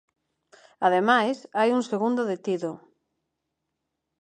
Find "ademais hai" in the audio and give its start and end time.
0.87-1.69